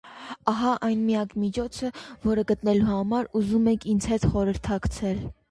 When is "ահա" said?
0.51-0.69